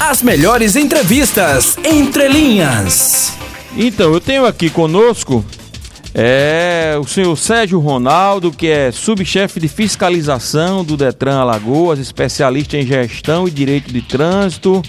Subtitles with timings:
[0.00, 3.32] As melhores entrevistas entre linhas.
[3.76, 5.44] Então, eu tenho aqui conosco
[6.14, 12.86] é, o senhor Sérgio Ronaldo, que é subchefe de fiscalização do Detran Alagoas, especialista em
[12.86, 14.82] gestão e direito de trânsito,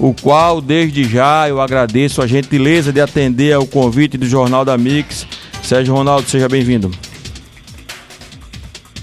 [0.00, 4.76] o qual desde já eu agradeço a gentileza de atender ao convite do Jornal da
[4.76, 5.26] Mix.
[5.62, 6.90] Sérgio Ronaldo, seja bem-vindo.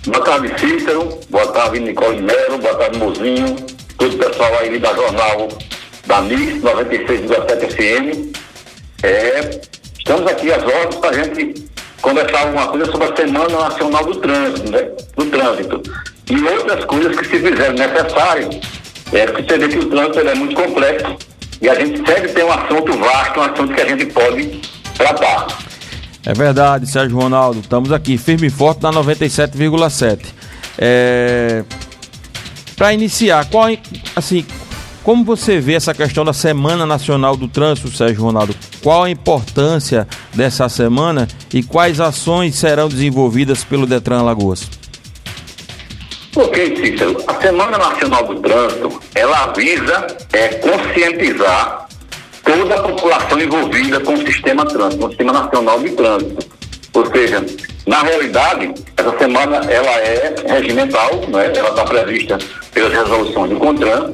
[0.06, 1.20] Boa tarde, Cícero.
[1.30, 2.58] Boa tarde, Nicole Melo.
[2.58, 3.71] Boa tarde, Mozinho.
[4.02, 5.48] Todo o pessoal aí da Jornal
[6.08, 8.36] da Mix 96,7 FM.
[9.04, 9.62] É,
[9.96, 11.66] estamos aqui às ordens para a gente
[12.02, 14.90] conversar alguma coisa sobre a Semana Nacional do Trânsito, né?
[15.16, 15.84] Do Trânsito.
[16.32, 18.50] E outras coisas que se fizerem necessário.
[19.14, 21.18] É porque você vê que o trânsito é muito complexo
[21.62, 24.62] e a gente sempre tem um assunto vasto, um assunto que a gente pode
[24.98, 25.46] tratar.
[26.26, 27.60] É verdade, Sérgio Ronaldo.
[27.60, 30.22] Estamos aqui firme e forte na 97,7.
[30.80, 31.64] É...
[32.82, 33.68] Para iniciar, qual,
[34.16, 34.44] assim,
[35.04, 38.56] como você vê essa questão da Semana Nacional do Trânsito, Sérgio Ronaldo?
[38.82, 44.68] Qual a importância dessa semana e quais ações serão desenvolvidas pelo Detran Lagoas?
[46.36, 47.24] Ok, Cícero.
[47.28, 51.88] A Semana Nacional do Trânsito, ela visa é, conscientizar
[52.44, 56.48] toda a população envolvida com o sistema trânsito, com o sistema nacional de trânsito.
[56.96, 57.46] Ou seja,
[57.92, 61.52] na realidade, essa semana ela é regimental, né?
[61.54, 62.38] ela está prevista
[62.74, 64.14] pelas resoluções do CONTRAN,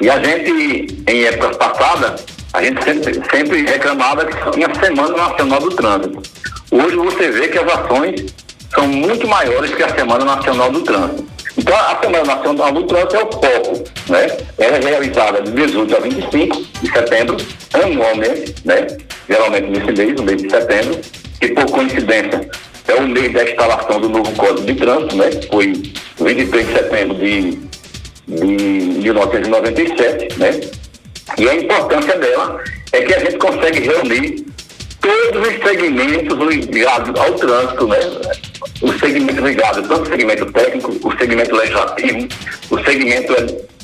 [0.00, 2.24] e a gente, em épocas passadas,
[2.54, 6.22] a gente sempre, sempre reclamava que tinha Semana Nacional do Trânsito.
[6.70, 8.34] Hoje você vê que as ações
[8.74, 11.26] são muito maiores que a Semana Nacional do Trânsito.
[11.58, 14.38] Então, a Semana Nacional do Trânsito é o foco, né?
[14.56, 17.36] Ela é realizada de 18 a 25 de setembro,
[17.74, 18.86] anualmente, né?
[19.28, 20.98] Geralmente nesse mês, no mês de setembro,
[21.38, 22.50] que por coincidência
[22.88, 25.30] é o mês da instalação do novo Código de Trânsito, né?
[25.50, 25.72] Foi
[26.20, 27.58] 23 de setembro de,
[28.28, 28.46] de
[29.02, 30.60] 1997, né?
[31.38, 34.46] E a importância dela é que a gente consegue reunir
[35.00, 37.98] todos os segmentos ligados ao trânsito, né?
[38.80, 42.28] O segmento ligado, tanto o segmento técnico, o segmento legislativo,
[42.70, 43.34] o segmento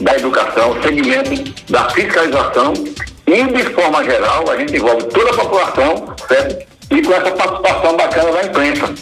[0.00, 2.73] da educação, o segmento da fiscalização
[3.27, 6.78] e, de forma geral, a gente envolve toda a população, certo?
[6.91, 8.94] E com essa participação bacana da imprensa.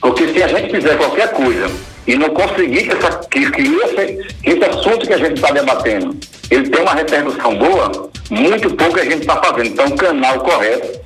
[0.00, 1.70] Porque se a gente fizer qualquer coisa
[2.06, 6.16] e não conseguir que, essa, que, que, esse, esse assunto que a gente está debatendo
[6.50, 9.66] ele tem uma repercussão boa, muito pouco a gente está fazendo.
[9.66, 11.00] Então, o canal correto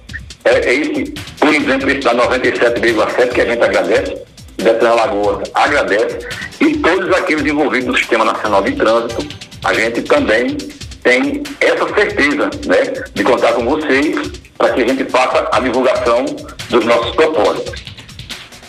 [0.45, 4.19] é, é esse, por exemplo, esse da 97,7 que a gente agradece,
[4.57, 6.19] Detran Lagoas agradece,
[6.61, 9.27] e todos aqueles envolvidos no Sistema Nacional de Trânsito,
[9.65, 10.57] a gente também
[11.09, 16.27] tem essa certeza né, de contar com vocês para que a gente faça a divulgação
[16.69, 17.83] dos nossos propósitos.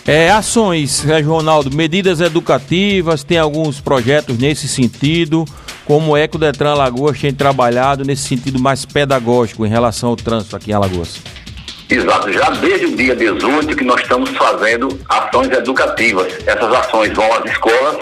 [0.06, 5.44] É, ações, Sérgio Ronaldo, medidas educativas, tem alguns projetos nesse sentido.
[5.84, 10.16] Como é que o Detran Alagoas tem trabalhado nesse sentido mais pedagógico em relação ao
[10.16, 11.20] trânsito aqui em Alagoas?
[11.90, 16.32] Exato, já desde o dia 18 que nós estamos fazendo ações educativas.
[16.46, 17.98] Essas ações vão às escolas,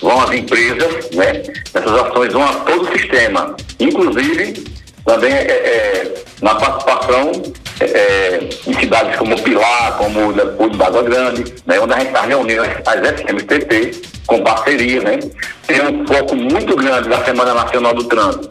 [0.00, 1.42] vão às empresas, né?
[1.74, 4.64] Essas ações vão a todo o sistema, inclusive
[5.04, 7.32] também é, é, na participação
[7.80, 11.80] é, é em cidades como Pilar, como o de Água Grande, né?
[11.80, 15.18] onde a gente está reunindo as SMTT com parceria, né?
[15.66, 18.50] Tem um foco muito grande da Semana Nacional do Trânsito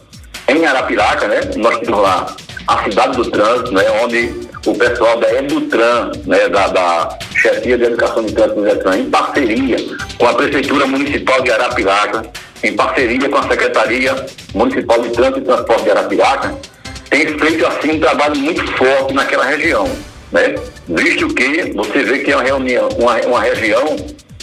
[0.49, 1.41] em Arapiraca, né?
[1.55, 2.35] Nós temos lá
[2.67, 3.83] a cidade do trânsito, né?
[4.03, 8.97] Onde o pessoal da Edutran, né, da, da Chefia de Educação de Trânsito do Detran,
[8.97, 9.77] em parceria
[10.17, 12.23] com a Prefeitura Municipal de Arapiraca,
[12.63, 16.55] em parceria com a Secretaria Municipal de Trânsito e Transporte de Arapiraca,
[17.09, 19.89] tem feito assim um trabalho muito forte naquela região,
[20.31, 20.55] né?
[20.87, 23.95] Visto que você vê que é uma, reunião, uma, uma região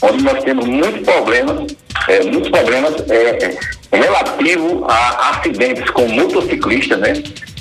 [0.02, 1.76] onde nós temos muitos problemas,
[2.08, 3.56] é, muitos problemas é,
[3.92, 7.12] é, relativo a acidentes com motociclistas, né?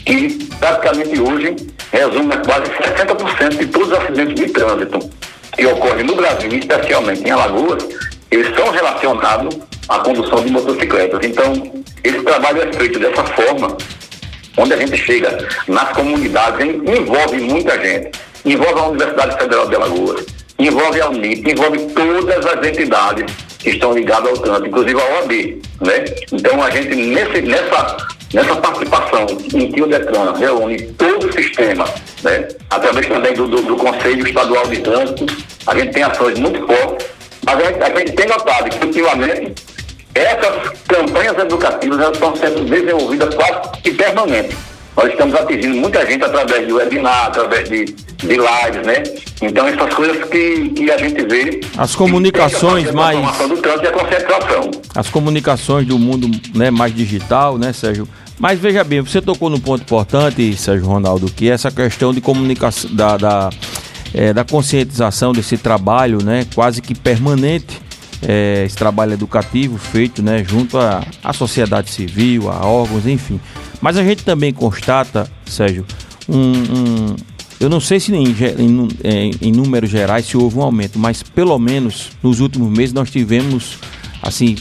[0.05, 1.55] Que praticamente hoje
[1.91, 4.99] resume quase 60% de todos os acidentes de trânsito
[5.55, 7.87] que ocorrem no Brasil, especialmente em Alagoas,
[8.29, 9.57] eles são relacionados
[9.87, 11.19] à condução de motocicletas.
[11.23, 11.71] Então,
[12.03, 13.77] esse trabalho é feito dessa forma,
[14.57, 18.11] onde a gente chega nas comunidades, envolve muita gente.
[18.43, 20.25] Envolve a Universidade Federal de Alagoas,
[20.59, 23.25] envolve a UNIP, envolve todas as entidades
[23.57, 25.31] que estão ligadas ao trânsito, inclusive a OAB.
[25.81, 26.05] Né?
[26.31, 27.97] Então, a gente, nesse, nessa,
[28.33, 31.85] nessa participação em que o DETRAN reúne todo o sistema,
[32.23, 32.47] né?
[32.69, 35.25] através também do, do, do Conselho Estadual de Trânsito,
[35.67, 37.07] a gente tem ações muito fortes,
[37.45, 39.53] mas a gente, a gente tem notado que, ultimamente,
[40.13, 43.95] essas campanhas educativas elas estão sendo desenvolvidas quase que.
[44.95, 49.03] Nós estamos atingindo muita gente através de webinar, através de, de lives, né?
[49.41, 51.59] Então, essas coisas que, que a gente vê.
[51.77, 53.19] As comunicações mais.
[53.37, 54.71] Do trânsito e a concentração.
[54.95, 58.07] As comunicações do mundo né, mais digital, né, Sérgio?
[58.39, 62.21] Mas veja bem, você tocou num ponto importante, Sérgio Ronaldo, que é essa questão de
[62.21, 63.49] comunicação, da, da,
[64.13, 67.81] é, da conscientização desse trabalho, né, quase que permanente,
[68.21, 73.39] é, esse trabalho educativo feito, né, junto à, à sociedade civil, a órgãos, enfim.
[73.81, 75.85] Mas a gente também constata, Sérgio,
[76.27, 77.15] um, um
[77.59, 81.23] eu não sei se em, em, é, em, números gerais se houve um aumento, mas
[81.23, 83.77] pelo menos nos últimos meses nós tivemos,
[84.21, 84.55] assim,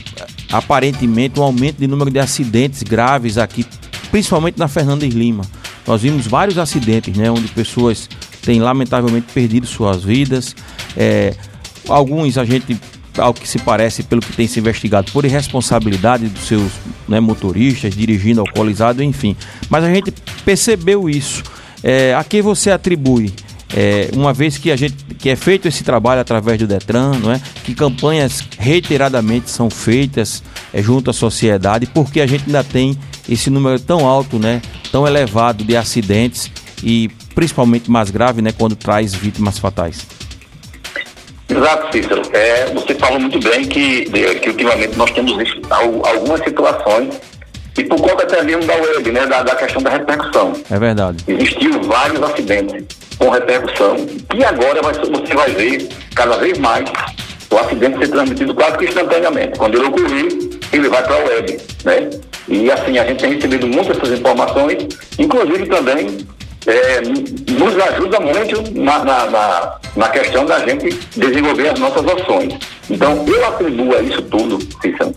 [0.53, 3.67] aparentemente um aumento de número de acidentes graves aqui,
[4.11, 5.43] principalmente na Fernandes Lima.
[5.87, 8.09] Nós vimos vários acidentes, né, onde pessoas
[8.43, 10.55] têm lamentavelmente perdido suas vidas.
[10.97, 11.35] É,
[11.89, 12.79] alguns a gente,
[13.19, 16.73] ao que se parece, pelo que tem se investigado, por irresponsabilidade dos seus
[17.09, 19.37] né, motoristas, dirigindo alcoolizado, enfim.
[19.69, 20.13] Mas a gente
[20.45, 21.43] percebeu isso.
[21.83, 23.33] É, a quem você atribui?
[23.77, 27.33] É, uma vez que a gente que é feito esse trabalho através do Detran, não
[27.33, 27.41] é?
[27.65, 32.97] Que campanhas reiteradamente são feitas é, junto à sociedade, porque a gente ainda tem
[33.29, 34.61] esse número tão alto, né?
[34.93, 36.51] Tão elevado de acidentes
[36.83, 38.53] e principalmente mais grave, né?
[38.53, 40.07] Quando traz vítimas fatais.
[41.49, 42.23] Exato, Cícero.
[42.33, 44.07] É, você falou muito bem que,
[44.41, 47.21] que ultimamente nós temos visto algumas situações
[47.77, 50.53] e por conta até mesmo da web, né, da, da questão da repercussão.
[50.71, 51.25] É verdade.
[51.27, 52.87] Existiu vários acidentes
[53.19, 53.97] com repercussão
[54.35, 56.85] e agora vai, você vai ver cada vez mais
[57.51, 59.59] o acidente ser transmitido quase que instantaneamente.
[59.59, 60.29] Quando ele ocorrer,
[60.73, 62.11] ele vai para a web, né?
[62.49, 64.89] E assim, a gente tem recebido muitas essas informações,
[65.19, 66.27] inclusive também
[66.67, 72.55] é, nos ajuda muito na, na, na, na, questão da gente desenvolver as nossas ações.
[72.91, 75.15] Então, eu atribuo a isso tudo, Cícero,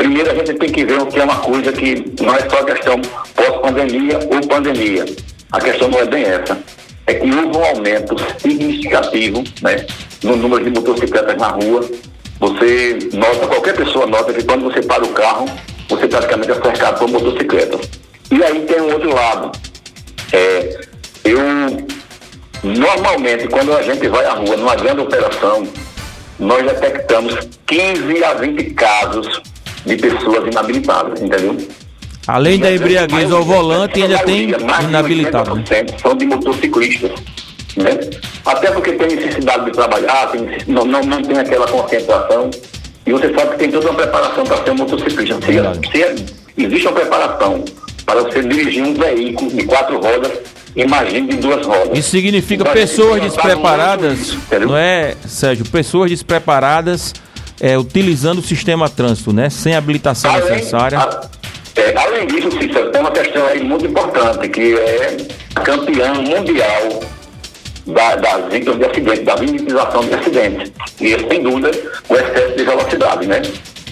[0.00, 2.64] Primeiro, a gente tem que ver o que é uma coisa que não é só
[2.64, 2.98] questão
[3.36, 5.04] pós-pandemia ou pandemia.
[5.52, 6.58] A questão não é bem essa.
[7.06, 9.84] É que houve um aumento significativo né,
[10.24, 11.86] no número de motocicletas na rua.
[12.38, 15.44] Você nota, qualquer pessoa nota que quando você para o carro,
[15.86, 17.80] você praticamente é cercado por motocicletas.
[18.30, 19.52] E aí tem um outro lado.
[20.32, 20.80] É,
[21.24, 21.38] eu,
[22.62, 25.66] normalmente, quando a gente vai à rua numa grande operação,
[26.38, 27.34] nós detectamos
[27.66, 29.42] 15 a 20 casos
[29.84, 31.56] de pessoas inabilitadas, entendeu?
[32.26, 34.50] Além da embriaguez ao volante, ainda tem
[34.88, 35.56] inabilitado.
[35.56, 35.64] Né?
[36.00, 37.12] São de motociclistas.
[37.76, 37.98] Né?
[38.44, 42.50] Até porque tem necessidade de trabalhar, tem, não, não, não tem aquela concentração.
[43.06, 45.34] E você sabe que tem toda uma preparação para ser um motociclista.
[45.42, 47.64] Se, se existe uma preparação
[48.04, 50.32] para você dirigir um veículo de quatro rodas,
[50.76, 51.98] imagine de duas rodas.
[51.98, 55.64] Isso significa pessoas despreparadas, não é, Sérgio?
[55.66, 57.12] Pessoas despreparadas
[57.60, 59.50] é, utilizando o sistema trânsito, né?
[59.50, 60.98] Sem habilitação além, necessária.
[60.98, 61.28] A,
[61.76, 65.16] é, além disso, Cícero, tem uma questão aí muito importante, que é
[65.62, 67.00] campeão mundial
[67.86, 70.72] da, das vítimas de acidentes, da minimização de acidentes.
[71.00, 71.70] E, sem dúvida,
[72.08, 73.42] o excesso de velocidade, né?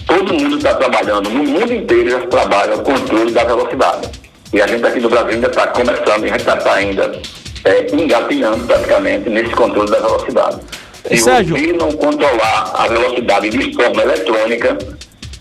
[0.07, 4.09] Todo mundo está trabalhando, no mundo inteiro já trabalha o controle da velocidade.
[4.51, 7.21] E a gente aqui no Brasil ainda está começando, e a gente está ainda
[7.65, 10.59] é, engatinhando praticamente nesse controle da velocidade.
[11.07, 11.77] Se Sérgio...
[11.77, 14.77] não controlar a velocidade de forma eletrônica,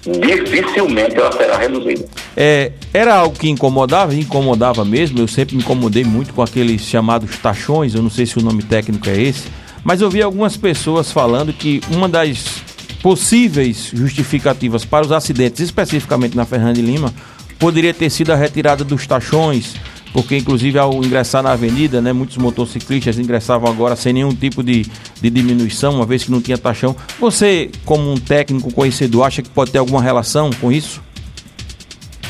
[0.06, 2.06] dificilmente ela será reduzida.
[2.36, 5.18] É, era algo que incomodava, incomodava mesmo.
[5.18, 8.62] Eu sempre me incomodei muito com aqueles chamados tachões, eu não sei se o nome
[8.62, 9.48] técnico é esse,
[9.82, 12.62] mas eu vi algumas pessoas falando que uma das
[13.02, 17.12] possíveis justificativas para os acidentes, especificamente na Fernando Lima,
[17.58, 19.74] poderia ter sido a retirada dos tachões,
[20.12, 24.86] porque inclusive ao ingressar na avenida, né, muitos motociclistas ingressavam agora sem nenhum tipo de,
[25.20, 26.96] de diminuição, uma vez que não tinha taxão.
[27.20, 31.02] Você, como um técnico conhecedor, acha que pode ter alguma relação com isso?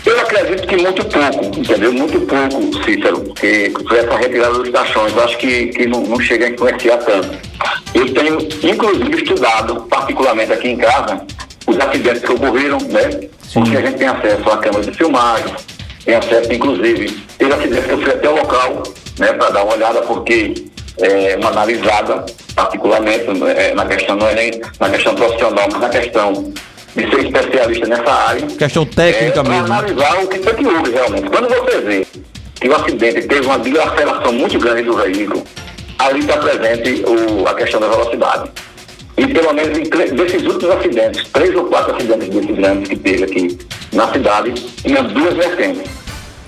[0.06, 1.92] Eu acredito que muito pouco, entendeu?
[1.92, 5.12] Muito pouco, Cícero, que foi essa retirada dos taxões.
[5.12, 7.36] Eu acho que, que não, não chega a influenciar tanto.
[7.94, 11.20] Eu tenho, inclusive, estudado, particularmente aqui em casa,
[11.66, 13.28] os acidentes que ocorreram, né?
[13.48, 13.60] Sim.
[13.62, 15.54] Porque a gente tem acesso à câmera de filmagem,
[16.04, 18.82] tem acesso, inclusive, teve acidente que eu fui até o local,
[19.18, 20.54] né, para dar uma olhada, porque
[21.00, 23.24] é, uma analisada, particularmente,
[23.56, 26.52] é, na questão, não é nem na questão profissional, mas na questão
[26.94, 28.46] de ser especialista nessa área.
[28.46, 29.68] Questão técnica é, mesmo.
[29.68, 29.74] Né?
[29.74, 31.30] analisar o que foi que houve realmente.
[31.30, 32.06] Quando você vê
[32.60, 35.44] que o acidente teve uma dilaceração muito grande do veículo,
[35.98, 38.50] ali está presente o, a questão da velocidade.
[39.18, 43.58] E pelo menos desses últimos acidentes, três ou quatro acidentes desses grandes que teve aqui
[43.92, 45.90] na cidade, tinha duas vertentes.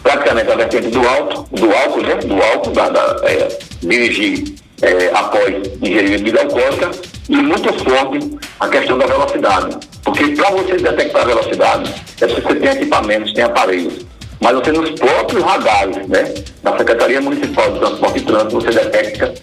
[0.05, 2.15] Praticamente a vertente do alto, do álcool, né?
[2.15, 3.49] Do álcool, da, da é,
[3.83, 6.91] dirigir é, após ingerir bebida alcoólica,
[7.29, 9.77] e muito forte a questão da velocidade.
[10.05, 14.07] Porque para você detectar a velocidade, é se você tem equipamentos, tem aparelhos.
[14.41, 16.35] Mas você nos próprios radares, né?
[16.62, 19.35] Da Secretaria Municipal de Transporte e Trânsito, você detecta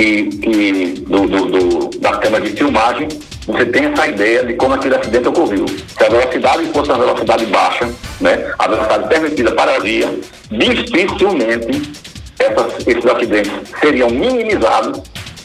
[0.00, 3.06] que, que do, do, do, da câmera de filmagem,
[3.46, 5.66] você tem essa ideia de como aquele acidente ocorreu.
[5.68, 7.86] Se a velocidade fosse uma velocidade baixa,
[8.18, 10.08] né, a velocidade permitida para a via,
[10.50, 11.92] dificilmente
[12.38, 15.02] essas, esses acidentes seriam minimizados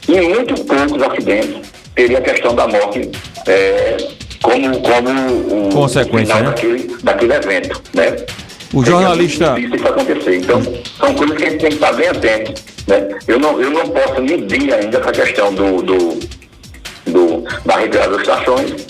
[0.07, 3.11] e muito poucos acidentes teria a questão da morte
[3.47, 3.97] é,
[4.41, 6.43] como, como o consequência né?
[6.43, 7.81] daquele, daquele evento.
[7.93, 8.15] Né?
[8.73, 9.59] O jornalista.
[9.59, 10.37] Isso, isso acontecer.
[10.37, 10.61] Então,
[10.97, 12.74] são coisas que a gente tem que estar bem atento.
[12.87, 13.07] Né?
[13.27, 16.19] Eu, não, eu não posso medir ainda essa questão do, do,
[17.07, 18.87] do, da retirada das estações,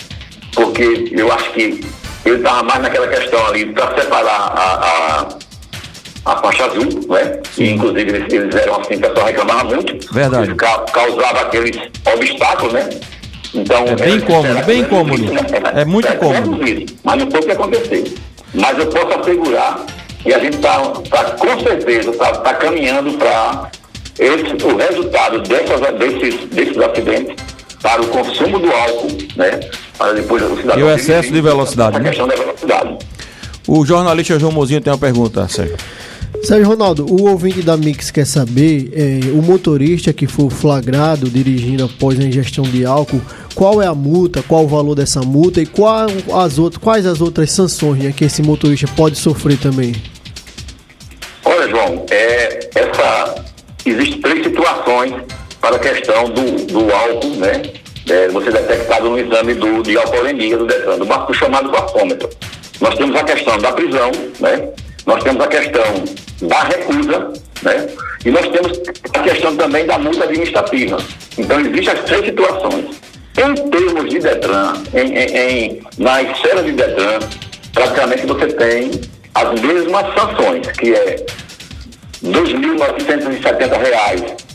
[0.54, 1.80] porque eu acho que
[2.24, 5.28] ele estava mais naquela questão ali para separar a,
[6.24, 7.40] a, a, faixa azul, né?
[7.56, 10.12] E, inclusive eles, eles eram assim, o pessoal reclamava muito.
[10.12, 10.54] Verdade.
[10.54, 12.90] causava aqueles obstáculos, né?
[13.54, 15.32] Então, é bem cômodo, bem cômodo.
[15.32, 15.40] Né?
[15.76, 16.60] É muito cômodo.
[17.04, 18.04] Mas não foi o que aconteceu.
[18.52, 19.86] Mas eu posso assegurar
[20.22, 20.78] que a gente está
[21.10, 23.70] tá, com certeza tá, tá caminhando para
[24.18, 27.36] o resultado dessas, desses, desses acidentes
[27.82, 29.60] para o consumo do álcool, né?
[29.96, 30.78] Para depois o cidadão.
[30.78, 31.96] E o excesso de velocidade.
[31.96, 32.08] A né?
[32.08, 32.98] questão da velocidade.
[33.68, 35.76] O jornalista João Mozinho tem uma pergunta, Sérgio.
[36.42, 41.84] Sérgio Ronaldo, o ouvinte da Mix quer saber, é, o motorista que for flagrado dirigindo
[41.84, 43.20] após a ingestão de álcool,
[43.54, 47.20] qual é a multa, qual o valor dessa multa e qual as outras, quais as
[47.20, 49.94] outras sanções né, que esse motorista pode sofrer também?
[51.44, 52.65] Olha, João, é,
[53.90, 55.14] existem três situações
[55.60, 57.62] para a questão do, do álcool, né?
[58.08, 62.30] É, você detectado no exame do, de alcoolemia do Detran, do chamado bafômetro.
[62.80, 64.68] Nós temos a questão da prisão, né?
[65.04, 66.04] Nós temos a questão
[66.42, 67.88] da recusa, né?
[68.24, 68.80] E nós temos
[69.12, 70.98] a questão também da multa administrativa.
[71.38, 72.84] Então, existem as três situações.
[73.38, 77.18] Em termos de Detran, em, em, em, na esfera de Detran,
[77.72, 78.90] praticamente você tem
[79.34, 81.26] as mesmas sanções, que é
[82.26, 84.46] R$ 2.970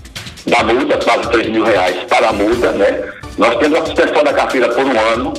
[0.48, 3.00] da multa, quase R$ mil reais para a multa, né?
[3.38, 5.34] Nós temos a suspensão da carteira por um ano,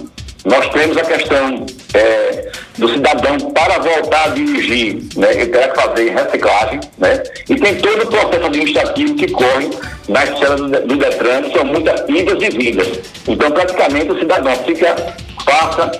[0.44, 5.80] nós temos a questão é, do cidadão para voltar a dirigir, né, ele terá que
[5.80, 9.70] fazer reciclagem, né, e tem todo o processo administrativo que corre
[10.08, 12.88] na esfera do, do Detran, que são muitas idas e vindas.
[13.28, 14.96] Então, praticamente, o cidadão fica,
[15.44, 15.92] passa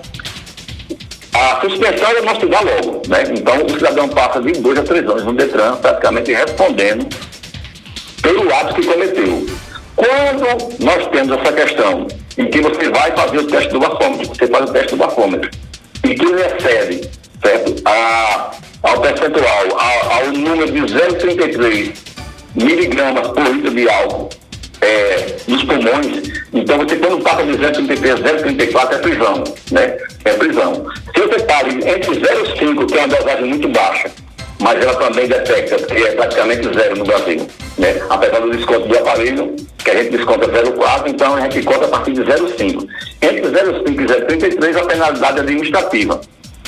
[1.33, 3.25] a suspensão ele não se dá logo, né?
[3.31, 7.07] Então, o cidadão passa de dois a três anos no Detran, praticamente respondendo
[8.23, 9.47] pelo ato que cometeu.
[9.97, 12.07] Quando nós temos essa questão
[12.39, 15.51] em que você vai fazer o teste do bafômetro, você faz o teste do bafômetro,
[16.05, 17.11] e que ele excede
[17.43, 17.75] certo?
[17.85, 21.95] A, ao percentual, ao, ao número de 0,33
[22.55, 24.29] miligramas por litro de álcool
[24.83, 29.97] é, nos pulmões, então você quando passa de 0,33 a 0,34 é prisão, né?
[30.25, 30.87] É prisão.
[31.15, 34.11] Se você está entre 0,5, que é uma dosagem muito baixa,
[34.61, 37.47] mas ela também detecta que é praticamente zero no Brasil.
[37.79, 38.01] Né?
[38.11, 41.89] Apesar do desconto do aparelho, que a gente desconta 0,4, então a gente conta a
[41.89, 42.87] partir de 0,5.
[43.23, 46.21] Entre 0,5 e 0,33 a penalidade administrativa.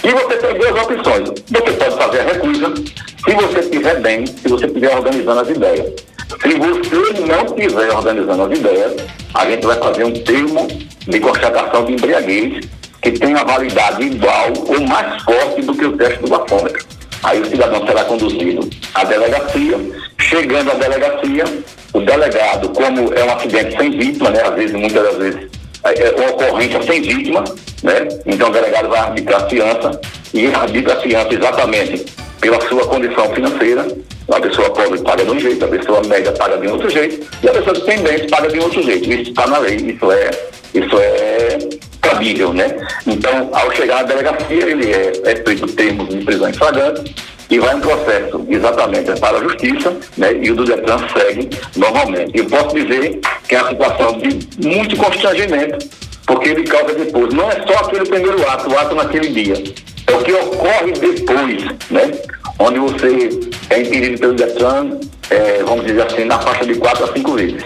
[0.02, 1.28] E você tem duas opções.
[1.50, 6.13] Você pode fazer a recusa, se você estiver bem, se você estiver organizando as ideias.
[6.28, 8.96] Se você não estiver organizando as ideias,
[9.34, 10.68] a gente vai fazer um termo
[11.06, 12.66] de constatação de embriaguez
[13.02, 16.84] que tem uma validade igual ou mais forte do que o teste do bafômetro.
[17.22, 19.78] Aí o cidadão será conduzido à delegacia.
[20.18, 21.44] Chegando à delegacia,
[21.92, 24.42] o delegado, como é um acidente sem vítima, né?
[24.42, 25.50] Às vezes, muitas das vezes,
[25.84, 27.44] é, é uma ocorrência sem vítima,
[27.82, 28.08] né?
[28.26, 30.00] Então o delegado vai arbitrar a fiança
[30.32, 32.04] e arbitra a fiança exatamente
[32.40, 33.86] pela sua condição financeira.
[34.28, 37.48] A pessoa pobre paga de um jeito, a pessoa média paga de outro jeito, e
[37.48, 39.10] a pessoa dependente paga de outro jeito.
[39.10, 40.30] Isso está na lei, isso é,
[40.74, 41.58] isso é
[42.00, 42.76] cabível, né?
[43.06, 47.14] Então, ao chegar na delegacia, ele é, é feito termos de prisão em flagrante
[47.50, 50.32] e vai um processo exatamente para a justiça, né?
[50.42, 52.38] E o do Detran segue normalmente.
[52.38, 55.86] Eu posso dizer que é uma situação de muito constrangimento,
[56.26, 57.32] porque ele causa depois.
[57.34, 59.62] Não é só aquele primeiro ato, o ato naquele dia.
[60.06, 62.10] É o que ocorre depois, né?
[62.58, 63.30] Onde você
[63.70, 64.98] é impedido pelo Detran,
[65.30, 67.64] é, vamos dizer assim, na faixa de quatro a cinco vezes.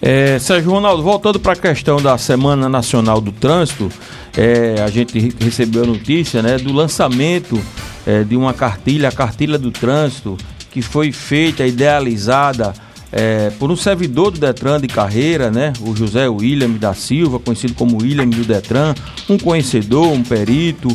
[0.00, 3.90] É, Sérgio Ronaldo, voltando para a questão da Semana Nacional do Trânsito,
[4.36, 7.60] é, a gente recebeu a notícia né, do lançamento
[8.06, 10.36] é, de uma cartilha, a cartilha do trânsito,
[10.70, 12.74] que foi feita, idealizada
[13.10, 17.72] é, por um servidor do Detran de carreira, né, o José William da Silva, conhecido
[17.74, 18.94] como William do Detran,
[19.28, 20.88] um conhecedor, um perito,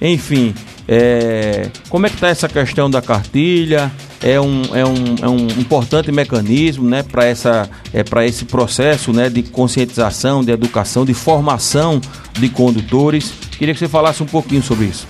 [0.00, 0.54] enfim.
[0.86, 3.90] É, como é que está essa questão da cartilha?
[4.24, 9.42] é um, é um, é um importante mecanismo né, para é, esse processo né, de
[9.42, 12.00] conscientização, de educação, de formação
[12.32, 13.34] de condutores.
[13.58, 15.06] Queria que você falasse um pouquinho sobre isso.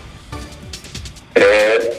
[1.37, 1.93] É,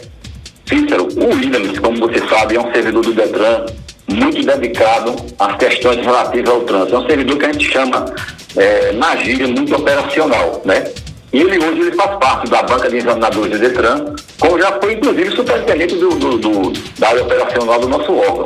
[0.66, 3.66] Cícero, o Williams, como você sabe, é um servidor do Detran
[4.10, 6.96] muito dedicado às questões relativas ao trânsito.
[6.96, 8.06] É um servidor que a gente chama
[8.58, 10.84] é, na gíria, muito operacional, né?
[11.36, 14.94] E ele hoje ele faz parte da banca de examinadores do Detran, como já foi,
[14.94, 18.46] inclusive, superintendente do, do, do, da área operacional do nosso órgão.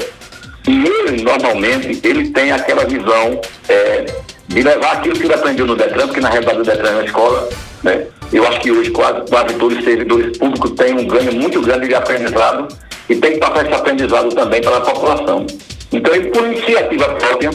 [0.67, 4.05] E ele, normalmente, ele tem aquela visão é,
[4.47, 7.05] de levar aquilo que ele aprendeu no Detran, porque na realidade o Detran é uma
[7.05, 7.49] escola,
[7.83, 8.07] né?
[8.33, 11.89] Eu acho que hoje quase, quase todos os servidores públicos têm um ganho muito grande
[11.89, 12.75] de aprendizado
[13.07, 15.45] e tem que passar esse aprendizado também para a população.
[15.91, 17.51] Então, ele, por iniciativa própria,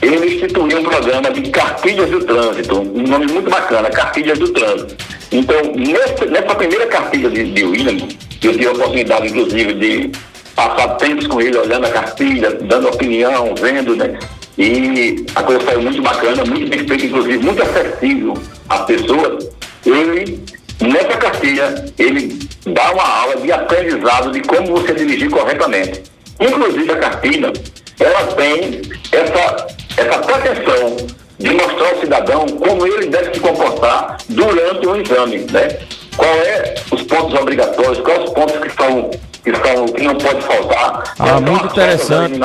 [0.00, 4.96] ele instituiu um programa de cartilhas do trânsito, um nome muito bacana, cartilhas do trânsito.
[5.32, 8.06] Então, nessa, nessa primeira cartilha de, de William,
[8.42, 10.10] eu tive a oportunidade, inclusive, de
[10.54, 14.18] passar tempos com ele, olhando a cartilha, dando opinião, vendo, né?
[14.56, 18.34] E a coisa saiu muito bacana, muito bem feita, inclusive muito acessível
[18.68, 19.48] às pessoas.
[19.86, 20.42] Ele,
[20.80, 26.02] nessa cartilha, ele dá uma aula de aprendizado de como você dirigir corretamente.
[26.40, 27.52] Inclusive a cartilha,
[28.00, 29.66] ela tem essa,
[29.98, 30.96] essa pretensão
[31.38, 35.78] de mostrar ao cidadão como ele deve se comportar durante o exame, né?
[36.16, 39.10] Qual é os pontos obrigatórios, quais os pontos que são
[39.44, 41.14] que, são, que não pode faltar.
[41.18, 42.38] Ah, muito interessante.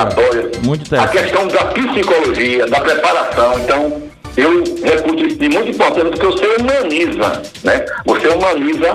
[0.63, 1.17] Muito interessante.
[1.17, 3.60] A questão da psicologia, da preparação.
[3.60, 4.01] Então,
[4.38, 7.86] eu reputo isso de muito importante porque você humaniza, né?
[8.05, 8.91] Você humaniza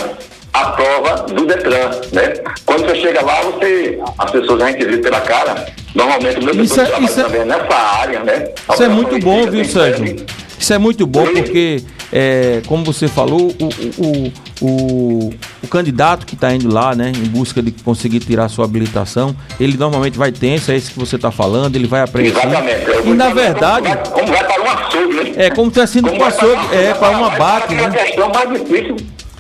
[0.53, 2.35] a prova do Detran, né?
[2.65, 5.67] Quando você chega lá, você, as pessoas a gente vê pela cara,
[5.99, 8.49] normalmente o meu isso é, isso é, também nessa área, né?
[8.73, 10.17] Isso é muito bom, viu, Sérgio?
[10.59, 16.35] Isso é muito bom porque, é, como você falou, o, o, o, o candidato que
[16.35, 20.73] está indo lá, né, em busca de conseguir tirar sua habilitação, ele normalmente vai tenso,
[20.73, 22.31] é isso que você está falando, ele vai aprender.
[22.31, 23.07] Exatamente.
[23.07, 23.89] E na verdade.
[24.11, 25.33] Como vai, como vai para um açougue, né?
[25.37, 27.83] É como se assim um açougue, é, para uma bate, né?
[27.83, 28.97] É a questão mais difícil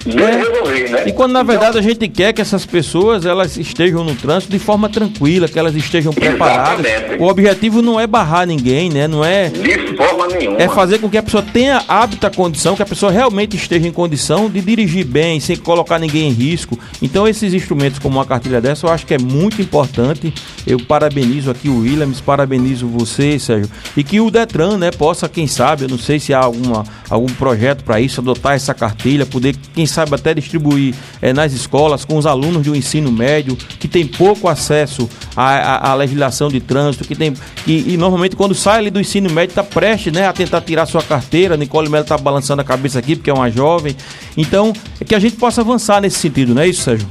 [0.06, 0.88] é.
[0.90, 1.04] Né?
[1.06, 4.58] E quando na verdade a gente quer que essas pessoas elas estejam no trânsito de
[4.58, 6.84] forma tranquila, que elas estejam preparadas.
[6.84, 7.22] Exatamente.
[7.22, 9.06] O objetivo não é barrar ninguém, né?
[9.06, 10.60] Não é de forma nenhuma.
[10.60, 13.92] É fazer com que a pessoa tenha hábita condição, que a pessoa realmente esteja em
[13.92, 16.78] condição de dirigir bem, sem colocar ninguém em risco.
[17.00, 20.32] Então esses instrumentos como uma cartilha dessa, eu acho que é muito importante.
[20.66, 25.46] Eu parabenizo aqui o Williams, parabenizo você, Sérgio, e que o Detran, né, possa, quem
[25.46, 29.56] sabe, eu não sei se há alguma, algum projeto para isso, adotar essa cartilha, poder,
[29.74, 34.06] quem sabe até distribuir é, nas escolas com os alunos do ensino médio que tem
[34.06, 37.32] pouco acesso à, à, à legislação de trânsito, que tem
[37.66, 41.02] e, normalmente quando sai ali do ensino médio está prestes né, a tentar tirar sua
[41.02, 41.56] carteira.
[41.56, 43.96] Nicole Melo está balançando a cabeça aqui porque é uma jovem.
[44.36, 47.06] Então, é que a gente possa avançar nesse sentido, não é isso, Sérgio?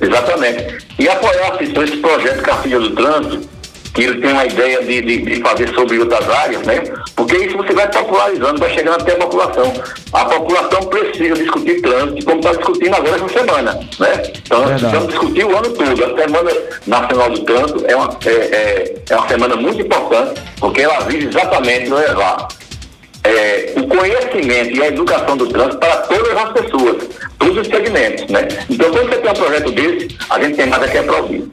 [0.00, 0.78] Exatamente.
[0.98, 3.57] E apoiar esse projeto Cartilha do Trânsito
[3.98, 6.80] que ele tem uma ideia de, de, de, fazer sobre outras áreas, né?
[7.16, 9.72] Porque isso você vai popularizando, vai chegando até a população.
[10.12, 14.22] A população precisa discutir trânsito, como está discutindo agora essa semana, né?
[14.40, 16.04] Então, nós precisamos discutir o ano todo.
[16.04, 16.50] A Semana
[16.86, 21.28] Nacional do Trânsito é uma, é, é, é uma semana muito importante, porque ela visa
[21.28, 22.46] exatamente levar
[23.24, 28.26] é, o conhecimento e a educação do trânsito para todas as pessoas, todos os segmentos,
[28.28, 28.46] né?
[28.70, 31.50] Então, quando você tem um projeto desse, a gente tem mais aqui a aplaudir.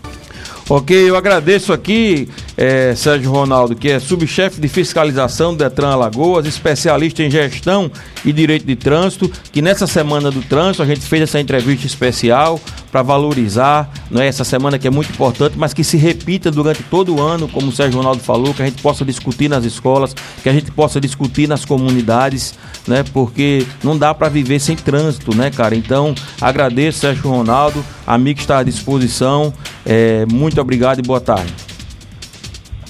[0.67, 6.47] Ok, eu agradeço aqui, é, Sérgio Ronaldo, que é subchefe de fiscalização do Detran Alagoas,
[6.47, 7.91] especialista em gestão
[8.25, 12.59] e direito de trânsito, que nessa semana do trânsito a gente fez essa entrevista especial
[12.95, 16.81] para valorizar não é, essa semana que é muito importante, mas que se repita durante
[16.83, 20.15] todo o ano, como o Sérgio Ronaldo falou, que a gente possa discutir nas escolas,
[20.41, 23.03] que a gente possa discutir nas comunidades, né?
[23.11, 25.75] Porque não dá para viver sem trânsito, né, cara?
[25.75, 29.53] Então, agradeço, Sérgio Ronaldo, amigo está à disposição.
[29.85, 31.53] É, muito obrigado e boa tarde.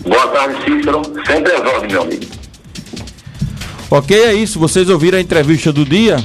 [0.04, 1.02] Boa tarde, Cícero.
[1.26, 2.26] Sempre é meu amigo.
[3.90, 4.60] Ok, é isso.
[4.60, 6.18] Vocês ouviram a entrevista do dia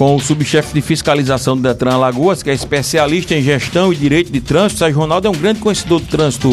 [0.00, 4.32] com o subchefe de fiscalização do Detran Alagoas, que é especialista em gestão e direito
[4.32, 4.78] de trânsito.
[4.78, 6.48] Sérgio Ronaldo é um grande conhecedor do trânsito,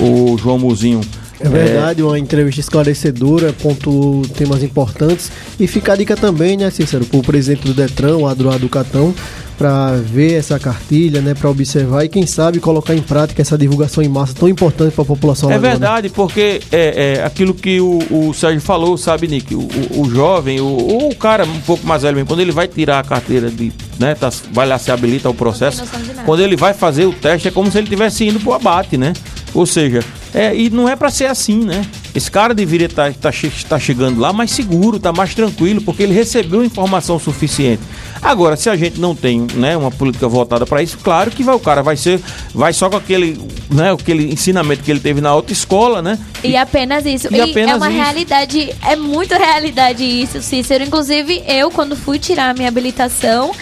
[0.00, 1.00] o João Muzinho.
[1.38, 2.04] É verdade, é...
[2.04, 5.30] uma entrevista esclarecedora, pontuou temas importantes.
[5.60, 9.14] E fica a dica também, né, Cícero, para o presidente do Detran, o Adroado Catão,
[9.60, 14.02] para ver essa cartilha, né, para observar e quem sabe colocar em prática essa divulgação
[14.02, 15.52] em massa tão importante para a população.
[15.52, 20.00] É verdade, porque é, é, aquilo que o, o Sérgio falou, sabe, Nick, o, o,
[20.00, 23.50] o jovem, o, o, cara um pouco mais velho, quando ele vai tirar a carteira
[23.50, 25.84] de, né, tá, vai lá se habilita ao processo,
[26.24, 28.96] quando ele vai fazer o teste é como se ele estivesse indo para o abate,
[28.96, 29.12] né?
[29.52, 31.84] Ou seja, é, e não é para ser assim, né?
[32.20, 36.02] Esse cara deveria estar tá, tá, tá chegando lá mais seguro, tá mais tranquilo, porque
[36.02, 37.80] ele recebeu informação suficiente.
[38.20, 41.54] Agora, se a gente não tem né, uma política voltada para isso, claro que vai,
[41.54, 42.20] o cara vai ser,
[42.54, 46.18] vai só com aquele, né, aquele ensinamento que ele teve na autoescola, né?
[46.44, 47.28] E, e apenas isso.
[47.30, 48.02] E, e apenas é uma isso.
[48.02, 50.84] realidade, é muito realidade isso, Cícero.
[50.84, 53.52] Inclusive, eu, quando fui tirar a minha habilitação,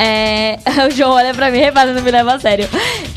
[0.00, 2.68] É, o João olha pra mim, repara, não me leva a sério.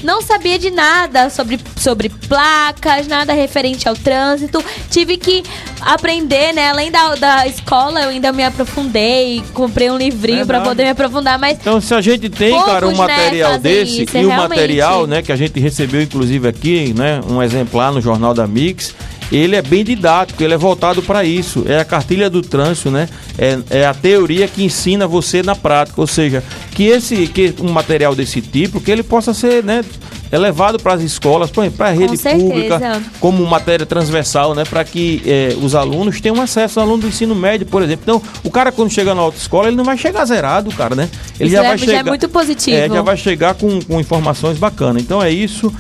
[0.03, 4.63] Não sabia de nada sobre, sobre placas, nada referente ao trânsito.
[4.89, 5.43] Tive que
[5.79, 6.69] aprender, né?
[6.71, 10.89] Além da, da escola, eu ainda me aprofundei, comprei um livrinho é para poder me
[10.89, 14.19] aprofundar, mas Então, se a gente tem, cara, um né, material né, desse isso, e
[14.19, 14.49] é o realmente...
[14.49, 18.95] material, né, que a gente recebeu inclusive aqui, né, um exemplar no jornal da Mix,
[19.31, 21.63] ele é bem didático, ele é voltado para isso.
[21.67, 23.07] É a cartilha do trânsito, né?
[23.37, 27.71] É, é, a teoria que ensina você na prática, ou seja, que esse que um
[27.71, 29.83] material desse tipo, que ele possa ser, né,
[30.31, 35.21] é levado para as escolas, para a rede pública, como matéria transversal, né, para que
[35.25, 38.03] é, os alunos tenham acesso ao aluno do ensino médio, por exemplo.
[38.03, 41.09] Então, o cara quando chega na autoescola, ele não vai chegar zerado, cara, né?
[41.39, 42.77] Ele isso já é, vai chegar, já é muito positivo.
[42.77, 45.01] É, já vai chegar com, com informações bacanas.
[45.01, 45.73] Então é isso.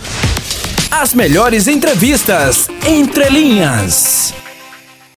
[0.91, 4.40] As melhores entrevistas entre linhas.